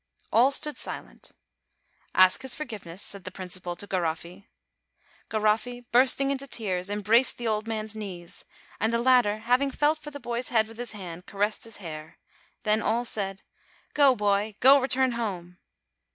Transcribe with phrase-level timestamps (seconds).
[0.33, 1.33] All stood silent.
[2.15, 4.47] "Ask his forgiveness," said the principal to Garofrl.
[5.29, 8.43] Garofrl, bursting into tears, embraced the old man's knees,
[8.79, 12.17] and the latter, having felt for the boy's head with his hand, caressed his hair.
[12.63, 13.43] Then all said:
[13.93, 14.55] "Go, boy!
[14.59, 15.59] go, return home."